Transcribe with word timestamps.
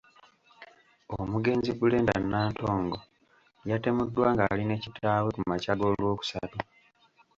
Omugenzi 1.19 1.71
Brenda 1.79 2.15
Nantongo 2.21 2.97
yatemuddwa 3.69 4.25
ng’ali 4.33 4.63
ne 4.65 4.77
kitaawe 4.83 5.29
ku 5.35 5.41
makya 5.49 5.73
g’Olwokusatu. 5.79 6.57